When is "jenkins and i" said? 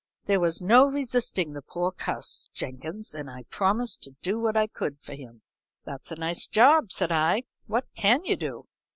2.55-3.43